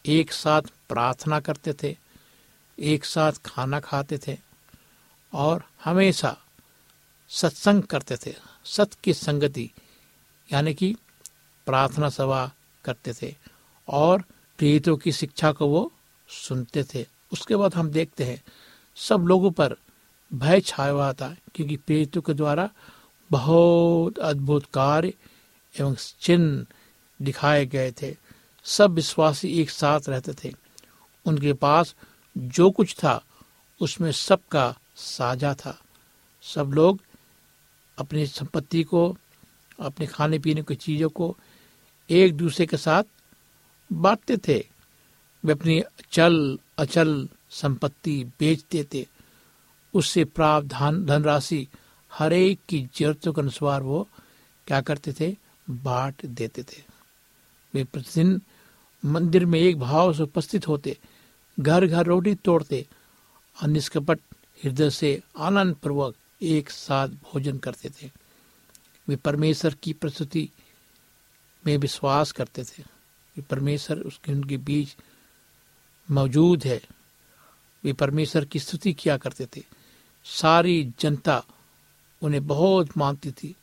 एक 0.06 0.32
साथ 0.32 0.62
प्रार्थना 0.90 1.40
करते 1.40 1.74
थे, 1.74 1.98
एक 2.80 3.06
साथ 3.06 3.32
खाना 3.46 3.80
खाते 3.80 4.20
थे 4.28 4.38
और 5.34 5.64
हमेशा 5.84 6.38
सत्संग 7.30 7.84
करते 7.84 8.18
थे 8.18 8.36
सत्य 8.66 8.98
की 9.04 9.14
संगति, 9.14 9.70
यानी 10.54 10.74
कि 10.74 10.96
प्रार्थना 11.66 12.10
सभा 12.10 12.52
करते 12.86 13.14
थे 13.14 13.36
और 13.88 14.24
प्रेरितों 14.58 14.98
की 14.98 15.12
शिक्षा 15.12 15.52
को 15.52 15.68
वो 15.68 15.92
सुनते 16.30 16.84
थे। 16.84 17.06
उसके 17.32 17.56
बाद 17.56 17.76
हम 17.76 17.90
देखते 17.90 18.24
हैं, 18.24 18.44
सब 18.96 19.20
लोगों 19.20 19.52
पर 19.52 19.76
भय 20.34 20.62
छाया 20.62 20.92
हुआ 20.92 21.14
था, 21.14 21.36
क्योंकि 21.56 21.76
प्रेरितों 21.76 22.22
के 22.22 22.34
द्वारा 22.34 22.70
बहुत 23.32 24.20
अद्भुत 24.20 24.66
कार्य 24.74 25.14
एवं 25.80 25.96
चिन्ह 26.22 26.66
दिखाए 27.22 27.66
गए 27.66 27.92
थे। 27.92 28.16
सब 28.64 28.92
विश्वासी 28.92 29.62
एक 29.62 29.70
साथ 29.70 30.02
रहते 30.10 30.34
थे। 30.34 30.54
उनके 31.26 31.54
पास 31.54 31.96
जो 32.38 32.72
कुछ 32.72 32.94
था, 32.94 33.26
उसमें 33.82 34.12
सबका 34.12 34.78
साझा 34.96 35.54
था। 35.54 35.82
सब 36.42 36.72
लोग 36.74 37.00
अपनी 37.98 38.26
संपत्ति 38.28 38.84
को, 38.84 39.18
अपने 39.80 40.06
खाने 40.06 40.40
पीने 40.40 40.64
की 40.64 40.76
चीज़ों 40.76 41.10
को 41.10 41.38
एक 42.10 42.38
दूसरे 42.38 42.66
के 42.66 42.78
साथ 42.78 43.04
बांटते 43.92 44.38
थे। 44.38 44.68
वे 45.46 45.52
अपनी 45.52 45.84
चल 46.12 46.60
अचल 46.78 47.30
संपत्ति 47.50 48.24
बेचते 48.24 48.84
थे। 48.94 49.08
उससे 49.94 50.26
प्राप्त 50.26 50.68
धन, 50.68 51.06
धनराशि 51.06 51.68
हर 52.14 52.34
एक 52.34 52.60
की 52.70 52.90
जरूरतों 52.96 53.34
के 53.34 53.42
अनुसार 53.42 53.82
वो 53.82 54.10
क्या 54.68 54.82
करते 54.82 55.14
थे? 55.14 55.38
बांट 55.70 56.26
देते 56.26 56.64
थे। 56.64 56.84
वे 57.74 57.84
प्रतिदिन 57.84 58.42
मंदिर 59.06 59.46
में 59.46 59.60
एक 59.60 59.80
भाव 59.80 60.14
से 60.14 60.24
उपस्थित 60.24 60.68
होते। 60.68 60.98
घर 61.60 61.86
घर 61.86 62.06
रोटी 62.06 62.36
तोड़ते। 62.36 62.88
और 63.64 63.70
निष्कपट 63.70 64.20
हृदय 64.64 64.90
से 64.90 65.22
आनंद 65.38 65.76
पूर्वक 65.76 66.16
एक 66.42 66.70
साथ 66.70 67.08
भोजन 67.08 67.58
करते 67.58 67.90
थे। 67.90 68.12
वे 69.08 69.16
परमेश्वर 69.16 69.74
की 69.74 69.94
प्रस्तुति 69.94 70.50
में 71.66 71.78
विश्वास 71.78 72.32
करते 72.32 72.64
थे। 72.64 72.93
वे 73.38 73.42
परमेश्वर 73.42 74.00
उसके, 74.00 74.32
उनके 74.32 74.58
बीच 74.58 74.96
मौजूद 76.12 76.64
है। 76.66 76.82
वे 77.84 77.94
परमेश्वर 77.94 78.46
की 78.46 78.60
स्तुति 78.60 78.94
किया 78.94 79.18
करते 79.18 79.46
थे। 79.46 79.62
सारी 80.24 80.94
जनता 81.00 81.44
उन्हें 82.22 82.48
बहुत 82.48 82.98
मानती 82.98 83.32
थी। 83.32 83.56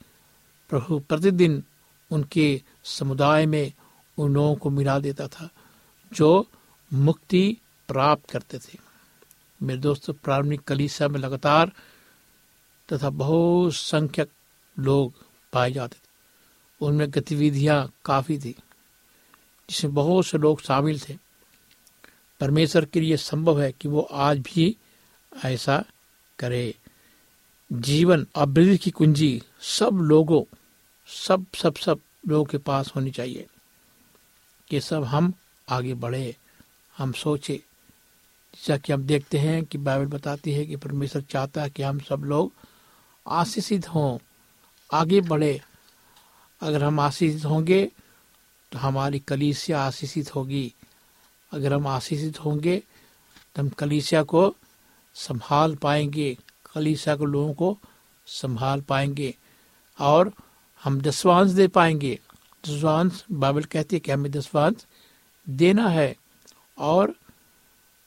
प्रभु 0.68 0.98
प्रतिदिन 0.98 1.64
उनके 2.11 2.62
समुदाय 2.85 3.46
में 3.46 3.72
उन 4.18 4.35
लोगों 4.35 4.56
को 4.56 4.70
मिला 4.70 4.98
देता 4.98 5.28
था, 5.28 5.50
जो 6.12 6.48
मुक्ति 6.92 7.56
प्राप्त 7.88 8.30
करते 8.30 8.59
थे। 8.59 8.78
मेरे 9.62 9.80
दोस्तों, 9.80 10.14
प्रारंभिक 10.14 10.61
कलीसा 10.61 11.09
में 11.09 11.20
लगातार 11.20 11.72
तथा 12.92 13.11
बहुत 13.11 13.74
संख्यक 13.74 14.30
लोग 14.78 15.12
पाए 15.52 15.72
जाते 15.72 15.96
थे। 15.96 16.11
उनमें 16.87 17.11
गतिविधियाँ 17.11 17.92
काफ़ी 18.04 18.38
थी। 18.38 18.56
जिसमें 19.70 19.94
बहुत 19.94 20.26
से 20.26 20.38
लोग 20.38 20.61
शामिल 20.61 21.00
थे, 21.00 21.16
परमेश्वर 22.40 22.85
के 22.85 23.00
लिए 23.00 23.16
संभव 23.16 23.61
है 23.62 23.72
कि 23.72 23.88
वो 23.88 24.00
आज 24.00 24.38
भी 24.38 24.76
ऐसा 25.44 25.85
करे। 26.38 26.74
जीवन 27.70 28.26
अवृद्धि 28.37 28.76
की 28.78 28.90
कुंजी 28.90 29.42
सब 29.61 29.98
लोगों, 30.02 30.42
सब 31.09 31.46
सब 31.56 31.76
सब 31.76 32.00
लोगों 32.28 32.44
के 32.44 32.59
पास 32.59 32.92
होनी 32.96 33.11
चाहिए 33.11 33.46
कि 34.70 34.80
सब 34.80 35.04
हम 35.04 35.33
आगे 35.68 35.94
बढ़े, 35.94 36.37
हम 36.98 37.12
सोचे। 37.12 37.62
जैसा 38.54 38.76
कि 38.76 38.92
हम 38.92 39.02
देखते 39.02 39.38
हैं 39.38 39.64
कि 39.64 39.78
बाइबल 39.78 40.06
बताती 40.06 40.52
है 40.52 40.66
कि 40.66 40.76
परमेश्वर 40.76 41.22
चाहता 41.22 41.62
है 41.62 41.70
कि 41.70 41.83
हम 41.83 41.98
सब 42.00 42.24
लोग 42.24 42.52
आशीषित 43.26 43.88
हों, 43.88 44.18
आगे 44.92 45.20
बढ़े। 45.20 45.61
अगर 46.61 46.85
हम 46.85 47.00
आशीषित 47.00 47.44
होंगे 47.44 47.90
तो 48.72 48.78
हमारी 48.78 49.18
कलीसिया 49.18 49.80
आशीषित 49.83 50.35
होगी। 50.35 50.72
अगर 51.52 51.72
हम 51.72 51.87
आशीषित 51.87 52.44
होंगे 52.44 52.76
तो 53.56 53.62
हम 53.62 53.68
कलीसिया 53.68 54.22
को 54.22 54.54
संभाल 55.16 55.74
पाएँगे, 55.76 56.37
कलीसिया 56.74 57.16
को 57.16 57.24
लोगों 57.24 57.54
को 57.54 57.78
संभाल 58.26 58.80
पाएँगे 58.80 59.35
और 59.98 60.33
हम 60.83 61.00
दसवांश 61.00 61.50
दे 61.50 61.66
पाएँगे। 61.68 62.18
दसवांश 62.64 63.24
बाइबल 63.33 63.64
कहती 63.64 63.96
है 63.96 64.00
कि 64.00 64.12
हमें 64.12 64.30
दसवांश 64.33 64.85
देना 65.46 65.88
है 65.88 66.14
और 66.78 67.14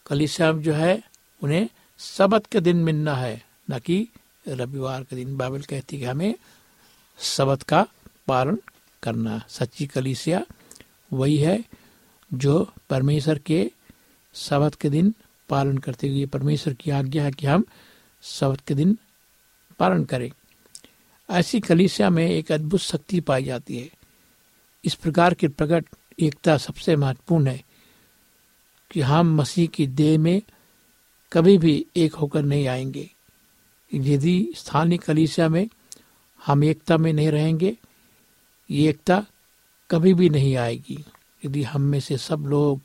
कलिसिया 0.06 0.52
जो 0.54 0.73
है, 0.73 1.02
उन्हें 1.41 1.67
सबत 1.99 2.45
के 2.45 2.60
दिन 2.60 2.78
मिलना 2.78 3.15
है, 3.15 3.41
न 3.71 3.80
कि 3.80 4.08
रविवार 4.47 5.04
के 5.04 5.15
दिन। 5.15 5.36
बाइबल 5.38 5.62
कहती 5.62 5.95
है 5.95 6.02
कि 6.02 6.08
हमें 6.08 6.36
सबत 7.19 7.63
का 7.63 7.86
पालन 8.28 8.58
करना। 9.03 9.41
सच्ची 9.49 9.87
कलिसिया 9.87 10.45
वही 11.13 11.37
है 11.37 11.63
जो 12.33 12.73
परमेश्वर 12.89 13.39
के 13.39 13.71
सबत 14.33 14.75
के 14.75 14.89
दिन 14.89 15.13
पालन 15.49 15.77
करते 15.77 16.07
हुए, 16.07 16.25
परमेश्वर 16.25 16.73
की 16.73 16.91
आज्ञा 16.91 17.23
है 17.23 17.31
कि 17.31 17.47
हम 17.47 17.65
सबत 18.21 18.59
के 18.59 18.73
दिन 18.73 18.97
पालन 19.79 20.03
करें। 20.03 20.31
ऐसी 21.29 21.59
कलिसिया 21.59 22.09
में 22.09 22.27
एक 22.29 22.51
अद्भुत 22.51 22.79
शक्ति 22.79 23.19
पाई 23.19 23.43
जाती 23.43 23.77
है। 23.77 23.89
इस 24.85 24.95
प्रकार 24.95 25.33
की 25.33 25.47
प्रकट 25.47 25.85
एकता 26.19 26.57
सबसे 26.57 26.95
महत्वपूर्ण 26.95 27.47
है 27.47 27.63
कि 28.91 29.01
हम 29.01 29.35
मसीह 29.35 29.67
की 29.67 29.87
देह 29.87 30.19
में 30.19 30.41
कभी 31.33 31.57
भी 31.57 31.85
एक 31.95 32.13
होकर 32.13 32.43
नहीं 32.43 32.67
आएँगे। 32.67 33.09
यदि 33.93 34.47
स्थानीय 34.55 34.97
कलिसिया 34.97 35.49
में 35.49 35.69
हम 36.45 36.63
एकता 36.63 36.97
में 36.97 37.13
नहीं 37.13 37.31
रहेंगे 37.31 37.77
ये 38.71 38.89
एकता 38.89 39.26
कभी 39.91 40.13
भी 40.13 40.30
नहीं 40.30 40.56
आएगी। 40.56 41.06
यदि 41.45 41.63
हम 41.63 41.82
में 41.82 41.99
से 41.99 42.17
सब 42.17 42.39
लोग 42.39 42.82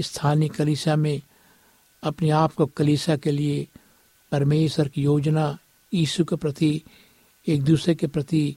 स्थानीय 0.00 0.48
कलिसा 0.48 0.96
में 0.96 1.22
अपने 2.02 2.30
आप 2.30 2.54
को 2.54 2.66
कलिसा 2.66 3.16
के 3.16 3.30
लिए 3.30 3.68
परमेश्वर 4.32 4.88
की 4.88 5.02
योजना, 5.02 5.58
यीशु 5.94 6.24
के 6.24 6.36
प्रति, 6.36 6.82
एक 7.46 7.62
दूसरे 7.62 7.94
के 7.94 8.06
प्रति, 8.06 8.56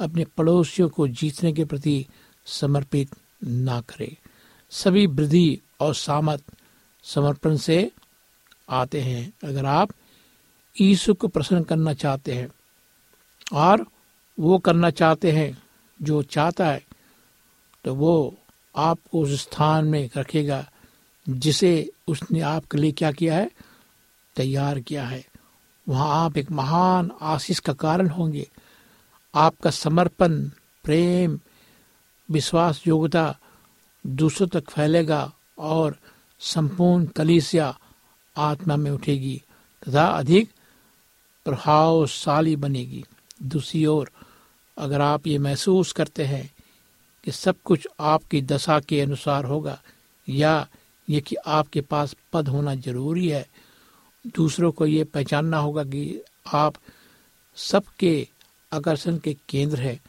अपने 0.00 0.24
पड़ोसियों 0.24 0.88
को 0.88 1.08
जीतने 1.08 1.52
के 1.52 1.64
प्रति 1.64 2.06
समर्पित 2.46 3.16
ना 3.44 3.80
करें। 3.80 4.16
सभी 4.70 5.06
वृद्धि 5.06 5.60
और 5.80 5.94
सामत 5.94 6.42
समर्पण 7.02 7.56
से 7.56 7.90
आते 8.70 9.00
हैं। 9.00 9.32
अगर 9.44 9.66
आप 9.66 9.90
यीशु 10.80 11.14
को 11.14 11.28
प्रसन्न 11.28 11.62
करना 11.62 11.94
चाहते 11.94 12.32
हैं 12.32 12.48
और 13.52 13.86
वो 14.40 14.58
करना 14.58 14.90
चाहते 14.90 15.32
हैं 15.32 15.65
जो 16.02 16.22
चाहता 16.22 16.66
है 16.66 16.84
तो 17.84 17.94
वो 17.94 18.38
आपको 18.76 19.20
उस 19.20 19.42
स्थान 19.42 19.84
में 19.84 20.10
रखेगा, 20.16 20.70
जिसे 21.28 21.90
उसने 22.08 22.40
आपके 22.40 22.78
लिए 22.78 22.92
क्या 22.92 23.12
किया 23.12 23.36
है? 23.36 23.50
तैयार 24.36 24.80
किया 24.80 25.06
है। 25.06 25.24
वहाँ 25.88 26.24
आप 26.24 26.36
एक 26.38 26.50
महान 26.50 27.10
आशीष 27.22 27.58
का 27.58 27.72
कारण 27.72 28.08
होंगे। 28.08 28.48
आपका 29.34 29.70
समर्पण, 29.70 30.48
प्रेम, 30.84 31.38
विश्वास, 32.30 32.82
योग्यता 32.86 33.36
दूसरों 34.06 34.48
तक 34.48 34.70
फैलेगा 34.70 35.32
और 35.58 35.96
संपूर्ण 36.40 37.06
कलीसिया 37.06 37.78
आत्मा 38.36 38.76
में 38.76 38.90
उठेगी 38.90 39.42
तथा 39.82 40.06
अधिक 40.06 40.50
प्रभावशाली 41.44 42.56
बनेगी। 42.56 43.04
दूसरी 43.42 43.86
ओर 43.86 44.10
अगर 44.78 45.00
आप 45.00 45.26
ये 45.26 45.38
महसूस 45.38 45.92
करते 45.92 46.24
हैं 46.24 46.50
कि 47.24 47.32
सब 47.32 47.56
कुछ 47.64 47.86
आपकी 48.00 48.42
दशा 48.42 48.78
के 48.80 49.00
अनुसार 49.00 49.44
होगा, 49.44 49.78
या 50.28 50.66
ये 51.08 51.20
कि 51.20 51.36
आपके 51.36 51.80
पास 51.80 52.14
पद 52.32 52.48
होना 52.48 52.74
ज़रूरी 52.74 53.28
है, 53.28 53.46
दूसरों 54.26 54.70
को 54.72 54.86
ये 54.86 55.04
पहचानना 55.04 55.58
होगा 55.58 55.84
कि 55.84 56.20
आप 56.54 56.74
सबके 57.56 58.28
आकर्षण 58.72 59.18
के 59.18 59.36
केंद्र 59.48 59.80
है 59.80 60.00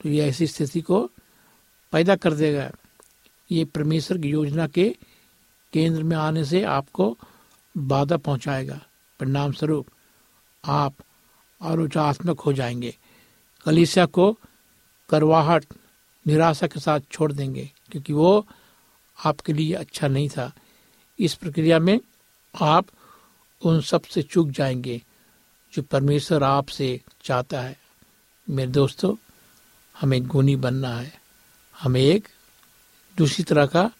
तो 0.00 0.08
ये 0.08 0.26
ऐसी 0.28 0.46
स्थिति 0.46 0.80
को 0.80 1.00
पैदा 1.92 2.16
कर 2.16 2.32
देगा। 2.32 2.70
ये 3.50 3.64
परमेश्वर 3.64 4.18
की 4.18 4.28
योजना 4.28 4.66
के 4.66 4.88
केंद्र 5.72 6.02
में 6.02 6.16
आने 6.16 6.44
से 6.44 6.62
आपको 6.64 7.16
बाधा 7.74 8.16
पहुंचाएगा। 8.16 8.80
परिणाम 9.20 9.52
स्वरूप 9.52 9.86
आप 10.64 10.94
आलोचात्मक 11.60 12.40
हो 12.40 12.52
जाएँगे। 12.52 12.94
कलिसिया 13.64 14.06
को 14.06 14.38
करवाहट, 15.08 15.64
निराशा 16.26 16.66
के 16.66 16.80
साथ 16.80 17.00
छोड़ 17.12 17.32
देंगे, 17.32 17.72
क्योंकि 17.90 18.12
वो 18.12 18.46
आपके 19.24 19.52
लिए 19.52 19.74
अच्छा 19.74 20.08
नहीं 20.08 20.28
था। 20.28 20.52
इस 21.20 21.34
प्रक्रिया 21.34 21.78
में 21.78 22.00
आप 22.62 22.86
उन 23.62 23.80
सबसे 23.80 24.22
चूक 24.22 24.48
जाएँगे 24.48 25.02
जो 25.74 25.82
परमेश्वर 25.82 26.42
आपसे 26.42 27.00
चाहता 27.24 27.60
है। 27.60 27.78
मेरे 28.50 28.70
दोस्तों, 28.70 29.16
हमें 30.00 30.26
गुनी 30.26 30.56
बनना 30.56 30.88
है। 30.88 31.20
हमें 31.80 32.00
एक 32.00 32.28
दूसरी 33.18 33.44
तरह 33.44 33.66
का 33.66 33.90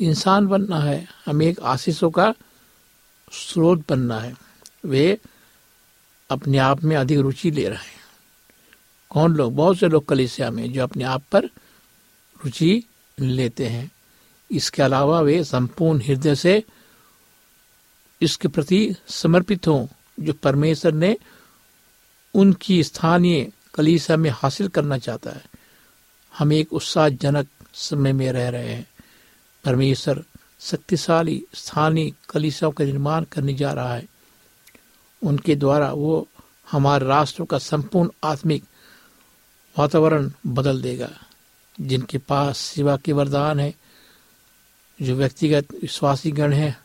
इंसान 0.00 0.46
बनना 0.46 0.78
है। 0.78 1.08
हमें 1.26 1.46
एक 1.46 1.60
आशीषों 1.60 2.10
का 2.10 2.34
स्रोत 3.32 3.84
बनना 3.88 4.20
है। 4.20 4.36
वे 4.84 5.18
अपने 6.30 6.58
आप 6.58 6.84
में 6.84 6.96
अधिक 6.96 7.18
रुचि 7.18 7.50
ले 7.50 7.68
रहे 7.68 7.78
हैं। 7.78 8.01
कौन 9.12 9.34
लोग, 9.34 9.54
बहुत 9.54 9.78
से 9.78 9.88
लोग 9.88 10.08
कलिसिया 10.08 10.50
में 10.50 10.72
जो 10.72 10.82
अपने 10.82 11.04
आप 11.04 11.22
पर 11.32 11.44
रुचि 12.44 12.84
लेते 13.20 13.66
हैं। 13.66 13.92
इसके 14.50 14.82
अलावा 14.82 15.20
वे 15.20 15.44
संपूर्ण 15.44 16.00
हृदय 16.00 16.34
से 16.34 16.64
इसके 18.22 18.48
प्रति 18.48 18.94
समर्पित 19.08 19.68
हों, 19.68 19.86
जो 20.20 20.32
परमेश्वर 20.32 20.92
ने 20.92 21.16
उनकी 22.34 22.84
स्थानीय 22.84 23.52
कलीसा 23.74 24.16
में 24.16 24.30
हासिल 24.30 24.68
करना 24.68 24.98
चाहता 24.98 25.30
है। 25.30 25.44
हम 26.38 26.52
एक 26.52 26.72
उत्साहजनक 26.72 27.48
समय 27.74 28.12
में 28.12 28.32
रह 28.32 28.48
रहे 28.48 28.68
हैं। 28.68 28.86
परमेश्वर 29.64 30.24
शक्तिशाली 30.60 31.44
स्थानीय 31.54 32.12
कलीसाओं 32.30 32.70
का 32.70 32.84
निर्माण 32.84 33.24
करने 33.24 33.54
जा 33.54 33.72
रहा 33.72 33.94
है। 33.94 34.06
उनके 35.24 35.56
द्वारा 35.56 35.92
वो 35.92 36.28
हमारे 36.70 37.06
राष्ट्रों 37.06 37.46
का 37.46 37.58
संपूर्ण 37.58 38.10
आत्मिक 38.24 38.64
वातावरण 39.78 40.30
बदल 40.46 40.82
देगा। 40.82 41.20
जिनके 41.80 42.18
पास 42.18 42.58
सेवा 42.58 42.96
के 42.96 43.12
वरदान 43.12 43.60
है 43.60 43.74
जो 45.02 45.14
व्यक्तिगत 45.14 45.72
विश्वासी 45.72 46.30
गण 46.30 46.52
है 46.52 46.80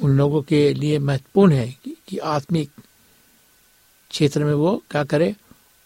उन 0.00 0.10
लोगों 0.10 0.42
के 0.42 0.74
लिए 0.74 0.98
महत्वपूर्ण 0.98 1.52
है 1.52 1.78
कि, 1.84 1.96
कि 2.08 2.18
आत्मिक 2.18 2.70
क्षेत्र 4.10 4.44
में 4.44 4.54
वो 4.54 4.82
क्या 4.90 5.04
करे? 5.04 5.36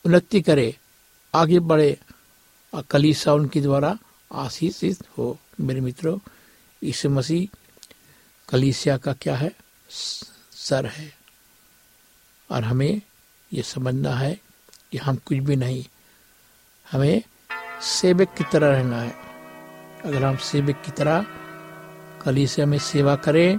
उन्नति 0.07 0.41
करे। 0.41 0.77
आगे 1.35 1.61
बढ़े। 1.61 2.01
और 2.75 2.83
कलीसा 2.83 3.33
उनके 3.33 3.61
द्वारा 3.61 3.99
आशीषित 4.33 4.99
हो। 5.19 5.39
मेरे 5.61 5.81
मित्रों 5.81 6.19
यीशु 6.83 7.11
मसीह 7.11 7.57
कलीसिया 8.49 8.97
का 8.97 9.13
क्या 9.13 9.37
है? 9.37 9.57
सर 10.51 10.87
है। 10.87 11.17
और 12.51 12.65
हमें 12.65 13.03
ये 13.53 13.63
समझना 13.63 14.11
है 14.11 14.46
कि 14.97 15.01
हम 15.01 15.17
कुछ 15.17 15.39
भी 15.39 15.57
नहीं। 15.57 15.85
हमें 16.93 17.23
सेवक 17.83 18.29
की 18.39 18.45
तरह 18.45 18.69
रहना 18.69 19.01
है। 19.01 19.15
अगर 20.05 20.25
हम 20.25 20.37
सेवक 20.37 20.83
की 20.85 20.91
तरह 20.91 21.27
कलीसिया 22.25 22.67
में 22.67 22.79
सेवा 22.79 23.17
करें 23.17 23.59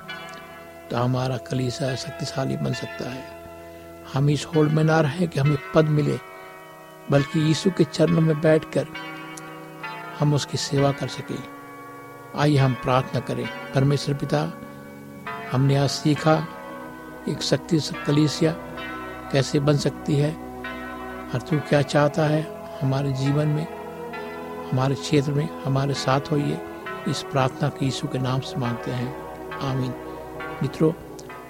तो 0.89 0.97
हमारा 0.97 1.37
कलीसिया 1.37 1.95
शक्तिशाली 1.95 2.57
बन 2.57 2.73
सकता 2.73 3.09
है। 3.09 3.25
हम 4.13 4.29
इस 4.29 4.45
होल्ड 4.45 4.71
में 4.71 4.83
ना 4.83 4.99
रहे 5.01 5.27
कि 5.27 5.39
हमें 5.39 5.57
पद 5.75 5.85
मिले, 5.85 6.17
बल्कि 7.11 7.39
यीशु 7.39 7.71
के 7.71 7.83
चरणों 7.83 8.21
में 8.21 8.41
बैठकर 8.41 8.87
हम 10.19 10.33
उसकी 10.33 10.57
सेवा 10.57 10.91
कर 10.91 11.07
सके। 11.07 11.37
आइए 12.39 12.57
हम 12.57 12.73
प्रार्थना 12.73 13.19
करें। 13.19 13.47
परमेश्वर 13.75 14.15
पिता, 14.15 14.41
हमने 15.51 15.75
आज 15.75 15.89
सीखा 15.89 16.35
एक 17.29 17.41
शक्ति 17.41 17.79
कलीसिया 18.07 18.51
कैसे 19.31 19.59
बन 19.59 19.77
सकती 19.77 20.15
है। 20.15 20.46
और 21.27 21.41
तू 21.41 21.59
क्या 21.59 21.81
चाहता 21.83 22.25
है 22.27 22.41
हमारे 22.81 23.11
जीवन 23.13 23.47
में, 23.47 23.67
हमारे 24.69 24.95
क्षेत्र 24.95 25.31
में, 25.31 25.47
हमारे 25.63 25.93
साथ 25.95 26.31
होइए। 26.31 26.59
इस 27.07 27.21
प्रार्थना 27.31 27.69
की 27.69 27.85
यीशु 27.85 28.07
के 28.07 28.19
नाम 28.19 28.39
से 28.41 28.57
मांगते 28.57 28.91
हैं। 28.91 29.59
आमीन। 29.61 29.93
मित्रों, 30.61 30.91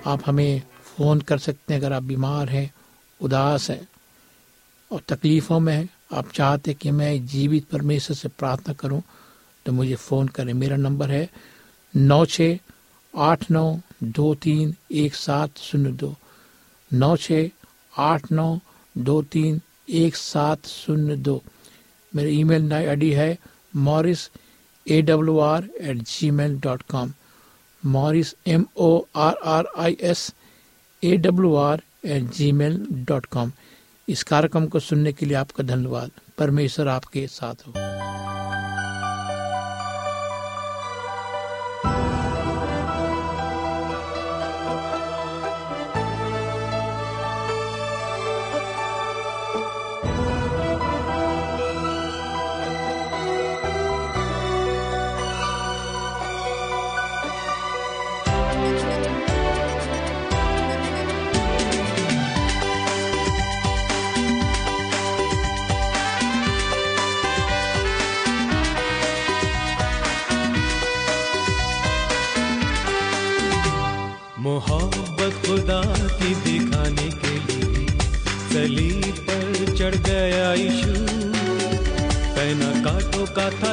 आप 0.05 0.21
हमें 0.25 0.61
फ़ोन 0.83 1.21
कर 1.21 1.37
सकते 1.37 1.73
हैं 1.73 1.79
अगर 1.81 1.93
आप 1.93 2.03
बीमार 2.03 2.49
हैं, 2.49 2.71
उदास 3.19 3.69
हैं 3.69 3.87
और 4.91 5.01
तकलीफ़ों 5.07 5.59
में 5.59 5.73
हैं। 5.73 5.89
आप 6.13 6.31
चाहते 6.31 6.73
कि 6.73 6.91
मैं 6.91 7.25
जीवित 7.27 7.67
परमेश्वर 7.67 8.15
से 8.15 8.27
प्रार्थना 8.29 8.73
करूँ 8.73 9.01
तो 9.65 9.71
मुझे 9.71 9.95
फ़ोन 9.97 10.27
करें। 10.27 10.53
मेरा 10.53 10.75
नंबर 10.77 11.11
है 11.11 11.29
नौ 11.93 12.25
छ 12.25 12.41
आठ 13.13 13.49
नौ 13.51 13.79
दो 14.03 14.33
तीन 14.35 14.73
एक 14.91 15.15
सात 15.15 15.57
शून्य 15.57 15.91
दो। 15.91 16.13
नौ 16.91 17.15
छ 17.17 17.31
आठ 17.97 18.31
नौ 18.31 18.59
दो 18.95 19.21
तीन 19.21 19.61
एक 19.89 20.15
सात 20.15 20.65
शून्य 20.67 21.15
दो। 21.15 21.41
मेरा 22.13 22.75
आई 22.75 22.95
डी 22.95 23.11
है 23.11 23.37
Morris 23.75 24.29
A 24.85 25.01
W 25.01 25.37
R 25.39 25.69
at 25.81 25.97
Gmail 26.31 26.59
dot 26.59 26.81
com 26.91 27.13
Morris 27.83 28.33
M 28.47 28.65
O 28.77 28.89
R 29.15 29.35
R 29.45 29.65
I 29.77 29.97
S 30.11 30.31
A 31.03 31.15
W 31.17 31.55
R 31.55 31.81
at 32.05 32.31
Gmail 32.51 32.85
dot 33.07 33.25
com 33.25 33.51
इस 34.07 34.23
कार्यक्रम 34.23 34.65
को 34.67 34.79
सुनने 34.79 35.13
के 35.13 35.25
लिए 35.25 35.35
आपका 35.37 35.63
धन्यवाद। 35.63 36.11
परमेश्वर 36.37 36.87
आपके 36.87 37.27
साथ 37.27 37.67
हो। 37.67 37.73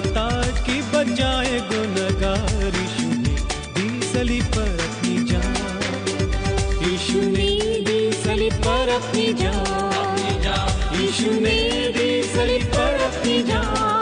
ताज 0.00 0.59
की 0.59 0.83
बजाए 0.83 1.61
गुनगार 1.61 2.72
यीशु 2.76 3.09
ने 3.09 3.37
दी 3.74 4.07
सली 4.07 4.40
पर 4.40 4.74
अपनी 4.80 5.24
जान। 5.24 6.85
यीशु 6.90 7.18
ने 7.18 7.80
दी 7.80 8.12
सली 8.12 8.50
पर 8.50 8.88
अपनी 8.88 9.33
जान। 9.33 11.00
यीशु 11.00 11.30
ने 11.30 11.88
दी 11.88 12.22
सली 12.22 12.59
पर 12.59 12.94
अपनी 12.94 13.42
जान। 13.42 13.93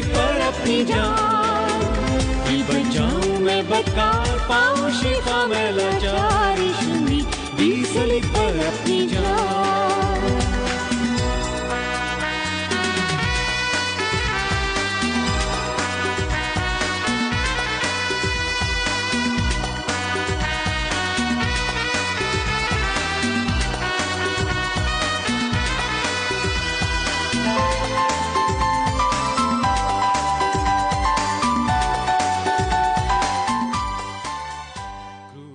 पर 0.00 0.40
अपनी 0.40 0.84
जान। 0.84 1.80
कि 2.48 2.62
बचाऊं 2.62 3.38
मैं 3.38 3.68
बकार 3.68 4.38
पाऊँ 4.48 4.90
शिफा 4.90 5.46
मैं 5.46 5.72
लाचार 5.72 6.56
शुनी 6.56 7.16
ने 7.16 7.22
दी 7.56 7.84
सलीब 7.84 8.24
पर 8.24 8.66
अपनी 8.66 9.06
जान। 9.06 9.91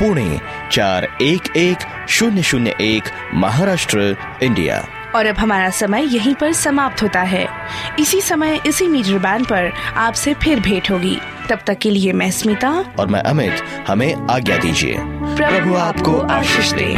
पुणे 0.00 0.40
चार 0.72 1.08
एक 1.22 1.56
एक 1.56 1.76
शून्य 2.08 2.42
शून्य 2.42 2.74
एक 2.80 3.02
महाराष्ट्र 3.34 4.16
इंडिया। 4.42 4.84
और 5.14 5.26
अब 5.26 5.36
हमारा 5.36 5.70
समय 5.70 6.16
यहीं 6.16 6.34
पर 6.34 6.52
समाप्त 6.52 7.02
होता 7.02 7.20
है। 7.20 7.48
इसी 7.98 8.20
समय 8.20 8.60
इसी 8.66 8.86
मीटर 8.86 9.18
बैंड 9.18 9.46
पर 9.46 9.72
आपसे 9.96 10.34
फिर 10.34 10.60
भेंट 10.60 10.90
होगी। 10.90 11.18
तब 11.48 11.58
तक 11.66 11.78
के 11.78 11.90
लिए 11.90 12.12
मैं 12.12 12.30
स्मिता 12.30 12.70
और 12.98 13.06
मैं 13.06 13.20
अमित 13.20 13.54
हमें 13.88 14.28
आज्ञा 14.30 14.56
दीजिए। 14.56 14.94
प्रभु 15.36 15.74
आपको 15.74 16.20
आशीष 16.20 16.72
दे। 16.72 16.94